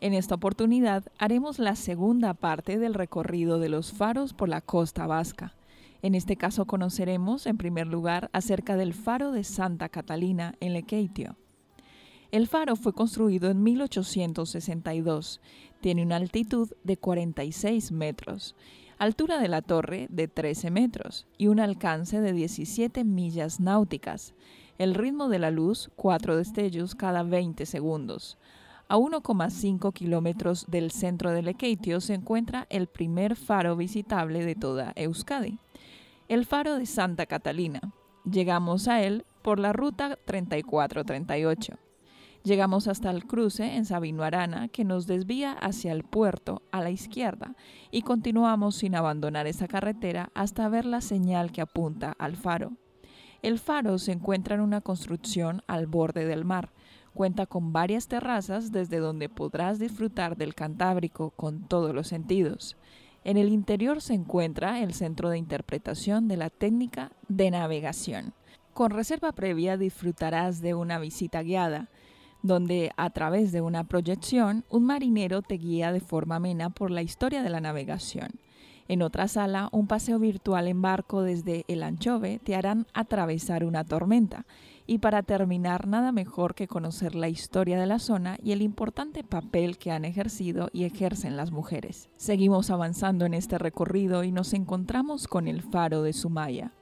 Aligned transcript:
En 0.00 0.12
esta 0.12 0.34
oportunidad 0.34 1.04
haremos 1.18 1.58
la 1.58 1.74
segunda 1.74 2.34
parte 2.34 2.78
del 2.78 2.92
recorrido 2.92 3.58
de 3.58 3.70
los 3.70 3.92
faros 3.92 4.34
por 4.34 4.48
la 4.48 4.60
costa 4.60 5.06
vasca. 5.06 5.54
En 6.02 6.14
este 6.14 6.36
caso 6.36 6.66
conoceremos, 6.66 7.46
en 7.46 7.56
primer 7.56 7.86
lugar, 7.86 8.28
acerca 8.34 8.76
del 8.76 8.92
faro 8.92 9.32
de 9.32 9.42
Santa 9.42 9.88
Catalina 9.88 10.54
en 10.60 10.74
Lekeitio. 10.74 11.36
El 12.30 12.46
faro 12.46 12.76
fue 12.76 12.92
construido 12.92 13.50
en 13.50 13.62
1862. 13.62 15.40
Tiene 15.80 16.02
una 16.02 16.16
altitud 16.16 16.70
de 16.84 16.98
46 16.98 17.92
metros, 17.92 18.54
altura 18.98 19.38
de 19.38 19.48
la 19.48 19.62
torre 19.62 20.08
de 20.10 20.28
13 20.28 20.70
metros 20.70 21.26
y 21.38 21.46
un 21.46 21.58
alcance 21.58 22.20
de 22.20 22.34
17 22.34 23.04
millas 23.04 23.60
náuticas. 23.60 24.34
El 24.76 24.94
ritmo 24.94 25.30
de 25.30 25.38
la 25.38 25.50
luz, 25.50 25.90
4 25.96 26.36
destellos 26.36 26.94
cada 26.94 27.22
20 27.22 27.64
segundos. 27.64 28.36
A 28.88 28.98
1,5 28.98 29.92
kilómetros 29.92 30.66
del 30.68 30.92
centro 30.92 31.32
de 31.32 31.42
Lekeitio 31.42 32.00
se 32.00 32.14
encuentra 32.14 32.68
el 32.70 32.86
primer 32.86 33.34
faro 33.34 33.74
visitable 33.74 34.44
de 34.44 34.54
toda 34.54 34.92
Euskadi, 34.94 35.58
el 36.28 36.46
faro 36.46 36.76
de 36.76 36.86
Santa 36.86 37.26
Catalina. 37.26 37.80
Llegamos 38.24 38.86
a 38.86 39.02
él 39.02 39.24
por 39.42 39.58
la 39.58 39.72
ruta 39.72 40.16
3438. 40.24 41.78
Llegamos 42.44 42.86
hasta 42.86 43.10
el 43.10 43.26
cruce 43.26 43.74
en 43.74 43.86
Sabino 43.86 44.22
Arana 44.22 44.68
que 44.68 44.84
nos 44.84 45.08
desvía 45.08 45.54
hacia 45.54 45.90
el 45.90 46.04
puerto 46.04 46.62
a 46.70 46.80
la 46.80 46.90
izquierda 46.90 47.56
y 47.90 48.02
continuamos 48.02 48.76
sin 48.76 48.94
abandonar 48.94 49.48
esa 49.48 49.66
carretera 49.66 50.30
hasta 50.32 50.68
ver 50.68 50.84
la 50.84 51.00
señal 51.00 51.50
que 51.50 51.60
apunta 51.60 52.14
al 52.20 52.36
faro. 52.36 52.74
El 53.42 53.58
faro 53.58 53.98
se 53.98 54.12
encuentra 54.12 54.54
en 54.54 54.60
una 54.60 54.80
construcción 54.80 55.62
al 55.66 55.88
borde 55.88 56.24
del 56.24 56.44
mar, 56.44 56.72
Cuenta 57.16 57.46
con 57.46 57.72
varias 57.72 58.08
terrazas 58.08 58.72
desde 58.72 58.98
donde 58.98 59.30
podrás 59.30 59.78
disfrutar 59.78 60.36
del 60.36 60.54
Cantábrico 60.54 61.30
con 61.30 61.66
todos 61.66 61.94
los 61.94 62.08
sentidos. 62.08 62.76
En 63.24 63.38
el 63.38 63.48
interior 63.48 64.02
se 64.02 64.12
encuentra 64.12 64.82
el 64.82 64.92
centro 64.92 65.30
de 65.30 65.38
interpretación 65.38 66.28
de 66.28 66.36
la 66.36 66.50
técnica 66.50 67.12
de 67.28 67.50
navegación. 67.50 68.34
Con 68.74 68.90
reserva 68.90 69.32
previa 69.32 69.78
disfrutarás 69.78 70.60
de 70.60 70.74
una 70.74 70.98
visita 70.98 71.42
guiada, 71.42 71.88
donde 72.42 72.92
a 72.98 73.08
través 73.08 73.50
de 73.50 73.62
una 73.62 73.84
proyección 73.84 74.66
un 74.68 74.84
marinero 74.84 75.40
te 75.40 75.54
guía 75.54 75.92
de 75.92 76.00
forma 76.00 76.36
amena 76.36 76.68
por 76.68 76.90
la 76.90 77.00
historia 77.00 77.42
de 77.42 77.48
la 77.48 77.62
navegación. 77.62 78.28
En 78.88 79.02
otra 79.02 79.26
sala, 79.26 79.68
un 79.72 79.88
paseo 79.88 80.18
virtual 80.18 80.68
en 80.68 80.80
barco 80.80 81.22
desde 81.22 81.64
el 81.66 81.82
Anchove 81.82 82.38
te 82.38 82.54
harán 82.54 82.86
atravesar 82.94 83.64
una 83.64 83.84
tormenta 83.84 84.46
y 84.86 84.98
para 84.98 85.24
terminar, 85.24 85.88
nada 85.88 86.12
mejor 86.12 86.54
que 86.54 86.68
conocer 86.68 87.16
la 87.16 87.28
historia 87.28 87.80
de 87.80 87.86
la 87.86 87.98
zona 87.98 88.38
y 88.40 88.52
el 88.52 88.62
importante 88.62 89.24
papel 89.24 89.78
que 89.78 89.90
han 89.90 90.04
ejercido 90.04 90.68
y 90.72 90.84
ejercen 90.84 91.36
las 91.36 91.50
mujeres. 91.50 92.08
Seguimos 92.16 92.70
avanzando 92.70 93.26
en 93.26 93.34
este 93.34 93.58
recorrido 93.58 94.22
y 94.22 94.30
nos 94.30 94.54
encontramos 94.54 95.26
con 95.26 95.48
el 95.48 95.62
faro 95.62 96.02
de 96.02 96.12
Sumaya. 96.12 96.72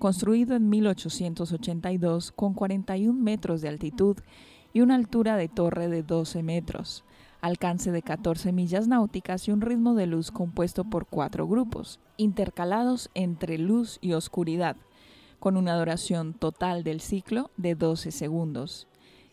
Construido 0.00 0.56
en 0.56 0.68
1882 0.68 2.32
con 2.32 2.54
41 2.54 3.12
metros 3.12 3.60
de 3.60 3.68
altitud 3.68 4.16
y 4.72 4.80
una 4.80 4.96
altura 4.96 5.36
de 5.36 5.48
torre 5.48 5.88
de 5.88 6.02
12 6.02 6.42
metros, 6.42 7.04
alcance 7.40 7.92
de 7.92 8.02
14 8.02 8.52
millas 8.52 8.88
náuticas 8.88 9.48
y 9.48 9.52
un 9.52 9.60
ritmo 9.60 9.94
de 9.94 10.06
luz 10.06 10.30
compuesto 10.30 10.84
por 10.84 11.06
cuatro 11.06 11.46
grupos, 11.46 12.00
intercalados 12.16 13.10
entre 13.14 13.58
luz 13.58 13.98
y 14.00 14.12
oscuridad, 14.12 14.76
con 15.38 15.56
una 15.56 15.76
duración 15.76 16.34
total 16.34 16.84
del 16.84 17.00
ciclo 17.00 17.50
de 17.56 17.74
12 17.74 18.10
segundos. 18.10 18.88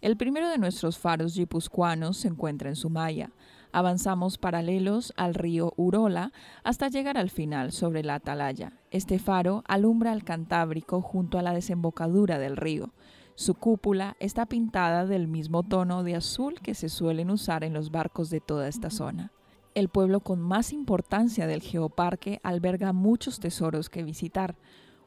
El 0.00 0.16
primero 0.16 0.48
de 0.48 0.56
nuestros 0.56 0.98
faros 0.98 1.34
guipuzcoanos 1.36 2.16
se 2.16 2.28
encuentra 2.28 2.70
en 2.70 2.76
Sumaya. 2.76 3.30
Avanzamos 3.70 4.38
paralelos 4.38 5.12
al 5.16 5.34
río 5.34 5.74
Urola 5.76 6.32
hasta 6.64 6.88
llegar 6.88 7.18
al 7.18 7.28
final 7.28 7.70
sobre 7.70 8.02
la 8.02 8.14
atalaya. 8.16 8.72
Este 8.90 9.18
faro 9.18 9.62
alumbra 9.68 10.12
al 10.12 10.24
Cantábrico 10.24 11.02
junto 11.02 11.38
a 11.38 11.42
la 11.42 11.52
desembocadura 11.52 12.38
del 12.38 12.56
río. 12.56 12.92
Su 13.40 13.54
cúpula 13.54 14.18
está 14.20 14.44
pintada 14.44 15.06
del 15.06 15.26
mismo 15.26 15.62
tono 15.62 16.02
de 16.02 16.14
azul 16.14 16.60
que 16.60 16.74
se 16.74 16.90
suelen 16.90 17.30
usar 17.30 17.64
en 17.64 17.72
los 17.72 17.90
barcos 17.90 18.28
de 18.28 18.42
toda 18.42 18.68
esta 18.68 18.90
zona. 18.90 19.32
El 19.74 19.88
pueblo 19.88 20.20
con 20.20 20.40
más 20.42 20.74
importancia 20.74 21.46
del 21.46 21.62
geoparque 21.62 22.40
alberga 22.42 22.92
muchos 22.92 23.40
tesoros 23.40 23.88
que 23.88 24.02
visitar. 24.02 24.56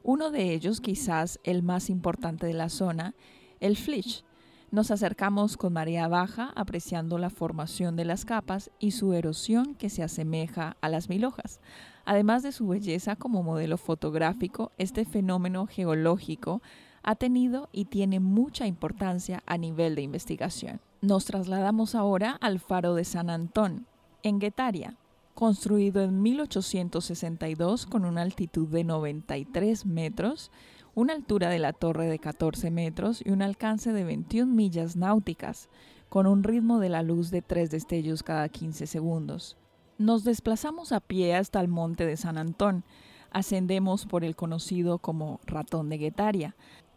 Uno 0.02 0.32
de 0.32 0.52
ellos, 0.52 0.80
quizás 0.80 1.38
el 1.44 1.62
más 1.62 1.88
importante 1.90 2.44
de 2.48 2.54
la 2.54 2.70
zona, 2.70 3.14
el 3.60 3.76
Flich. 3.76 4.24
Nos 4.72 4.90
acercamos 4.90 5.56
con 5.56 5.72
marea 5.72 6.08
baja, 6.08 6.50
apreciando 6.56 7.18
la 7.18 7.30
formación 7.30 7.94
de 7.94 8.04
las 8.04 8.24
capas 8.24 8.72
y 8.80 8.90
su 8.90 9.12
erosión 9.12 9.76
que 9.76 9.88
se 9.90 10.02
asemeja 10.02 10.76
a 10.80 10.88
las 10.88 11.08
mil 11.08 11.24
hojas. 11.24 11.60
Además 12.04 12.42
de 12.42 12.50
su 12.50 12.66
belleza 12.66 13.14
como 13.14 13.44
modelo 13.44 13.78
fotográfico, 13.78 14.72
este 14.76 15.04
fenómeno 15.04 15.68
geológico 15.68 16.62
ha 17.04 17.14
tenido 17.14 17.68
y 17.70 17.84
tiene 17.84 18.18
mucha 18.18 18.66
importancia 18.66 19.42
a 19.46 19.58
nivel 19.58 19.94
de 19.94 20.02
investigación. 20.02 20.80
Nos 21.02 21.26
trasladamos 21.26 21.94
ahora 21.94 22.32
al 22.40 22.58
faro 22.58 22.94
de 22.94 23.04
San 23.04 23.28
Antón, 23.28 23.86
en 24.22 24.38
Guetaria, 24.40 24.96
construido 25.34 26.02
en 26.02 26.22
1862 26.22 27.86
con 27.86 28.06
una 28.06 28.22
altitud 28.22 28.68
de 28.68 28.84
93 28.84 29.84
metros, 29.84 30.50
una 30.94 31.12
altura 31.12 31.50
de 31.50 31.58
la 31.58 31.74
torre 31.74 32.06
de 32.06 32.18
14 32.18 32.70
metros 32.70 33.22
y 33.24 33.30
un 33.30 33.42
alcance 33.42 33.92
de 33.92 34.04
21 34.04 34.52
millas 34.52 34.96
náuticas, 34.96 35.68
con 36.08 36.26
un 36.26 36.42
ritmo 36.42 36.78
de 36.78 36.88
la 36.88 37.02
luz 37.02 37.30
de 37.30 37.42
3 37.42 37.70
destellos 37.70 38.22
cada 38.22 38.48
15 38.48 38.86
segundos. 38.86 39.58
Nos 39.98 40.24
desplazamos 40.24 40.92
a 40.92 41.00
pie 41.00 41.34
hasta 41.34 41.60
el 41.60 41.68
monte 41.68 42.06
de 42.06 42.16
San 42.16 42.38
Antón, 42.38 42.84
ascendemos 43.30 44.06
por 44.06 44.24
el 44.24 44.36
conocido 44.36 44.98
como 44.98 45.40
Ratón 45.44 45.88
de 45.88 45.98
Guetaria, 45.98 46.54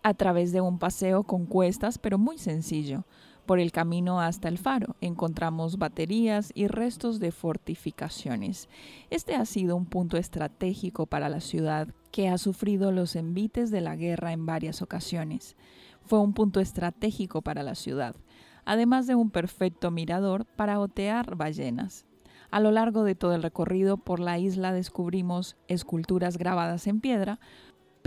a 0.08 0.14
través 0.14 0.54
de 0.54 0.62
un 0.62 0.80
paseo 0.80 1.24
con 1.24 1.46
cuestas 1.46 1.98
pero 1.98 2.18
muy 2.18 2.38
sencillo, 2.38 3.06
por 3.46 3.60
el 3.60 3.72
camino 3.72 4.22
hasta 4.22 4.48
el 4.48 4.58
faro 4.58 4.96
encontramos 5.02 5.78
baterías 5.78 6.52
y 6.54 6.68
restos 6.68 7.20
de 7.20 7.32
fortificaciones. 7.32 8.70
Este 9.10 9.36
ha 9.36 9.46
sido 9.46 9.76
un 9.76 9.86
punto 9.86 10.18
estratégico 10.18 11.08
para 11.08 11.28
la 11.28 11.42
ciudad 11.42 11.90
que 12.12 12.30
ha 12.30 12.38
sufrido 12.38 12.92
los 12.92 13.16
envites 13.16 13.70
de 13.70 13.82
la 13.82 13.96
guerra 13.96 14.32
en 14.32 14.46
varias 14.46 14.82
ocasiones. 14.82 15.58
Fue 16.02 16.20
un 16.20 16.34
punto 16.34 16.62
estratégico 16.62 17.42
para 17.42 17.64
la 17.64 17.76
ciudad, 17.76 18.16
además 18.64 19.08
de 19.08 19.16
un 19.16 19.30
perfecto 19.30 19.92
mirador 19.92 20.46
para 20.46 20.80
otear 20.80 21.36
ballenas. 21.36 22.06
A 22.50 22.62
lo 22.62 22.72
largo 22.72 23.04
de 23.04 23.16
todo 23.16 23.34
el 23.34 23.44
recorrido 23.44 23.98
por 23.98 24.22
la 24.22 24.40
isla 24.40 24.72
descubrimos 24.72 25.58
esculturas 25.68 26.38
grabadas 26.38 26.88
en 26.88 27.02
piedra, 27.02 27.40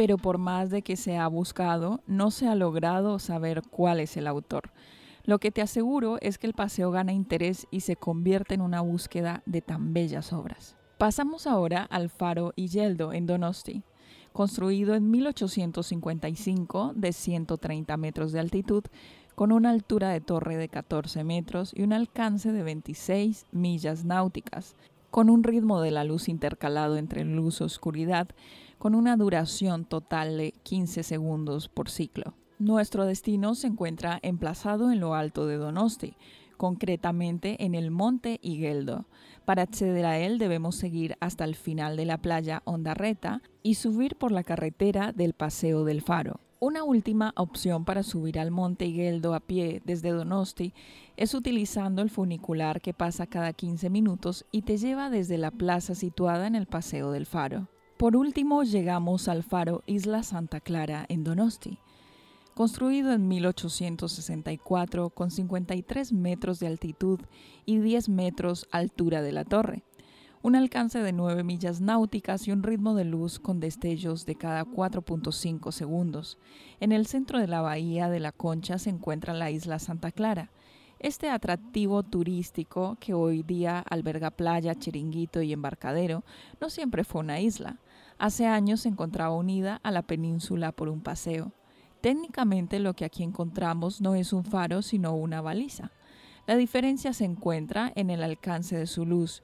pero 0.00 0.16
por 0.16 0.38
más 0.38 0.70
de 0.70 0.80
que 0.80 0.96
se 0.96 1.18
ha 1.18 1.28
buscado, 1.28 2.00
no 2.06 2.30
se 2.30 2.48
ha 2.48 2.54
logrado 2.54 3.18
saber 3.18 3.60
cuál 3.60 4.00
es 4.00 4.16
el 4.16 4.28
autor. 4.28 4.70
Lo 5.24 5.38
que 5.38 5.50
te 5.50 5.60
aseguro 5.60 6.16
es 6.22 6.38
que 6.38 6.46
el 6.46 6.54
paseo 6.54 6.90
gana 6.90 7.12
interés 7.12 7.66
y 7.70 7.80
se 7.80 7.96
convierte 7.96 8.54
en 8.54 8.62
una 8.62 8.80
búsqueda 8.80 9.42
de 9.44 9.60
tan 9.60 9.92
bellas 9.92 10.32
obras. 10.32 10.74
Pasamos 10.96 11.46
ahora 11.46 11.82
al 11.82 12.08
faro 12.08 12.54
Yeldo 12.56 13.12
en 13.12 13.26
Donosti. 13.26 13.82
Construido 14.32 14.94
en 14.94 15.10
1855 15.10 16.92
de 16.96 17.12
130 17.12 17.96
metros 17.98 18.32
de 18.32 18.40
altitud, 18.40 18.84
con 19.34 19.52
una 19.52 19.68
altura 19.68 20.08
de 20.08 20.22
torre 20.22 20.56
de 20.56 20.70
14 20.70 21.24
metros 21.24 21.72
y 21.76 21.82
un 21.82 21.92
alcance 21.92 22.52
de 22.52 22.62
26 22.62 23.44
millas 23.52 24.06
náuticas, 24.06 24.76
con 25.10 25.28
un 25.28 25.42
ritmo 25.42 25.82
de 25.82 25.90
la 25.90 26.04
luz 26.04 26.30
intercalado 26.30 26.96
entre 26.96 27.24
luz 27.24 27.60
y 27.60 27.64
oscuridad, 27.64 28.28
con 28.80 28.94
una 28.94 29.18
duración 29.18 29.84
total 29.84 30.38
de 30.38 30.52
15 30.62 31.02
segundos 31.02 31.68
por 31.68 31.90
ciclo. 31.90 32.32
Nuestro 32.58 33.04
destino 33.04 33.54
se 33.54 33.66
encuentra 33.66 34.18
emplazado 34.22 34.90
en 34.90 35.00
lo 35.00 35.14
alto 35.14 35.46
de 35.46 35.58
Donosti, 35.58 36.16
concretamente 36.56 37.62
en 37.62 37.74
el 37.74 37.90
monte 37.90 38.40
Higueldo. 38.42 39.04
Para 39.44 39.64
acceder 39.64 40.06
a 40.06 40.18
él 40.18 40.38
debemos 40.38 40.76
seguir 40.76 41.18
hasta 41.20 41.44
el 41.44 41.56
final 41.56 41.98
de 41.98 42.06
la 42.06 42.22
playa 42.22 42.62
Ondarreta 42.64 43.42
y 43.62 43.74
subir 43.74 44.16
por 44.16 44.32
la 44.32 44.44
carretera 44.44 45.12
del 45.12 45.34
Paseo 45.34 45.84
del 45.84 46.00
Faro. 46.00 46.40
Una 46.58 46.82
última 46.82 47.34
opción 47.36 47.84
para 47.84 48.02
subir 48.02 48.38
al 48.38 48.50
monte 48.50 48.86
Higueldo 48.86 49.34
a 49.34 49.40
pie 49.40 49.82
desde 49.84 50.08
Donosti 50.08 50.72
es 51.18 51.34
utilizando 51.34 52.00
el 52.00 52.08
funicular 52.08 52.80
que 52.80 52.94
pasa 52.94 53.26
cada 53.26 53.52
15 53.52 53.90
minutos 53.90 54.46
y 54.50 54.62
te 54.62 54.78
lleva 54.78 55.10
desde 55.10 55.36
la 55.36 55.50
plaza 55.50 55.94
situada 55.94 56.46
en 56.46 56.54
el 56.54 56.64
Paseo 56.64 57.10
del 57.10 57.26
Faro. 57.26 57.68
Por 58.00 58.16
último, 58.16 58.62
llegamos 58.62 59.28
al 59.28 59.42
faro 59.42 59.82
Isla 59.84 60.22
Santa 60.22 60.58
Clara 60.60 61.04
en 61.10 61.22
Donosti. 61.22 61.76
Construido 62.54 63.12
en 63.12 63.28
1864 63.28 65.10
con 65.10 65.30
53 65.30 66.14
metros 66.14 66.60
de 66.60 66.68
altitud 66.68 67.20
y 67.66 67.78
10 67.80 68.08
metros 68.08 68.66
altura 68.70 69.20
de 69.20 69.32
la 69.32 69.44
torre 69.44 69.82
un 70.42 70.56
alcance 70.56 71.00
de 71.00 71.12
9 71.12 71.44
millas 71.44 71.82
náuticas 71.82 72.48
y 72.48 72.52
un 72.52 72.62
ritmo 72.62 72.94
de 72.94 73.04
luz 73.04 73.38
con 73.38 73.60
destellos 73.60 74.24
de 74.24 74.36
cada 74.36 74.64
4.5 74.64 75.70
segundos. 75.70 76.38
En 76.80 76.92
el 76.92 77.06
centro 77.06 77.38
de 77.38 77.48
la 77.48 77.60
bahía 77.60 78.08
de 78.08 78.20
la 78.20 78.32
Concha 78.32 78.78
se 78.78 78.88
encuentra 78.88 79.34
la 79.34 79.50
isla 79.50 79.78
Santa 79.78 80.10
Clara. 80.10 80.50
Este 80.98 81.28
atractivo 81.28 82.02
turístico, 82.02 82.96
que 83.00 83.12
hoy 83.12 83.42
día 83.42 83.80
alberga 83.80 84.30
playa, 84.30 84.74
chiringuito 84.74 85.42
y 85.42 85.52
embarcadero, 85.52 86.24
no 86.58 86.70
siempre 86.70 87.04
fue 87.04 87.20
una 87.20 87.40
isla. 87.40 87.78
Hace 88.20 88.44
años 88.46 88.82
se 88.82 88.90
encontraba 88.90 89.34
unida 89.34 89.80
a 89.82 89.90
la 89.90 90.02
península 90.02 90.72
por 90.72 90.90
un 90.90 91.00
paseo. 91.00 91.52
Técnicamente 92.02 92.78
lo 92.78 92.92
que 92.92 93.06
aquí 93.06 93.22
encontramos 93.22 94.02
no 94.02 94.14
es 94.14 94.34
un 94.34 94.44
faro, 94.44 94.82
sino 94.82 95.14
una 95.14 95.40
baliza. 95.40 95.90
La 96.46 96.56
diferencia 96.56 97.14
se 97.14 97.24
encuentra 97.24 97.90
en 97.96 98.10
el 98.10 98.22
alcance 98.22 98.76
de 98.76 98.86
su 98.86 99.06
luz 99.06 99.42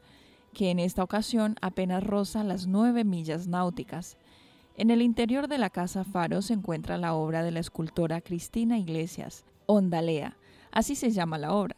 que 0.52 0.70
en 0.70 0.78
esta 0.78 1.02
ocasión 1.02 1.56
apenas 1.62 2.04
roza 2.04 2.44
las 2.44 2.66
nueve 2.66 3.04
millas 3.04 3.46
náuticas. 3.46 4.18
En 4.76 4.90
el 4.90 5.00
interior 5.00 5.48
de 5.48 5.56
la 5.56 5.70
Casa 5.70 6.04
Faro 6.04 6.42
se 6.42 6.52
encuentra 6.52 6.98
la 6.98 7.14
obra 7.14 7.42
de 7.42 7.52
la 7.52 7.60
escultora 7.60 8.20
Cristina 8.20 8.78
Iglesias, 8.78 9.46
Ondalea, 9.64 10.36
así 10.70 10.96
se 10.96 11.12
llama 11.12 11.38
la 11.38 11.54
obra. 11.54 11.76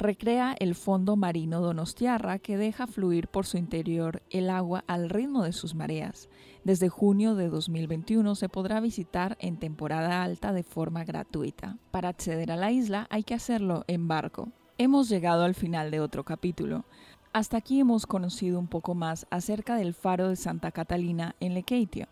Recrea 0.00 0.56
el 0.58 0.74
fondo 0.76 1.14
marino 1.14 1.60
donostiarra 1.60 2.38
que 2.38 2.56
deja 2.56 2.86
fluir 2.86 3.28
por 3.28 3.44
su 3.44 3.58
interior 3.58 4.22
el 4.30 4.48
agua 4.48 4.82
al 4.86 5.10
ritmo 5.10 5.42
de 5.42 5.52
sus 5.52 5.74
mareas. 5.74 6.30
Desde 6.64 6.88
junio 6.88 7.34
de 7.34 7.50
2021 7.50 8.34
se 8.34 8.48
podrá 8.48 8.80
visitar 8.80 9.36
en 9.40 9.58
temporada 9.58 10.22
alta 10.22 10.54
de 10.54 10.62
forma 10.62 11.04
gratuita. 11.04 11.76
Para 11.90 12.08
acceder 12.08 12.50
a 12.50 12.56
la 12.56 12.72
isla 12.72 13.08
hay 13.10 13.24
que 13.24 13.34
hacerlo 13.34 13.84
en 13.88 14.08
barco. 14.08 14.48
Hemos 14.78 15.10
llegado 15.10 15.44
al 15.44 15.54
final 15.54 15.90
de 15.90 16.00
otro 16.00 16.24
capítulo. 16.24 16.86
Hasta 17.34 17.58
aquí 17.58 17.78
hemos 17.78 18.06
conocido 18.06 18.58
un 18.58 18.68
poco 18.68 18.94
más 18.94 19.26
acerca 19.28 19.76
del 19.76 19.92
faro 19.92 20.30
de 20.30 20.36
Santa 20.36 20.70
Catalina 20.72 21.36
en 21.40 21.52
Lequeitio, 21.52 22.08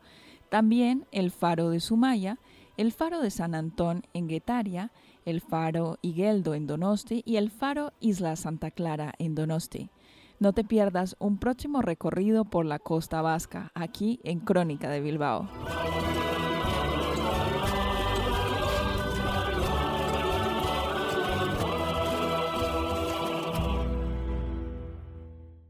también 0.50 1.06
el 1.10 1.30
faro 1.30 1.70
de 1.70 1.80
Sumaya, 1.80 2.38
el 2.76 2.92
faro 2.92 3.20
de 3.20 3.30
San 3.30 3.54
Antón 3.54 4.04
en 4.12 4.28
Guetaria, 4.28 4.92
el 5.28 5.42
faro 5.42 5.98
Higueldo 6.00 6.54
en 6.54 6.66
Donosti 6.66 7.22
y 7.26 7.36
el 7.36 7.50
faro 7.50 7.92
Isla 8.00 8.34
Santa 8.34 8.70
Clara 8.70 9.12
en 9.18 9.34
Donosti. 9.34 9.90
No 10.40 10.54
te 10.54 10.64
pierdas 10.64 11.16
un 11.18 11.36
próximo 11.36 11.82
recorrido 11.82 12.46
por 12.46 12.64
la 12.64 12.78
costa 12.78 13.20
vasca, 13.20 13.70
aquí 13.74 14.20
en 14.24 14.40
Crónica 14.40 14.88
de 14.88 15.02
Bilbao. 15.02 15.46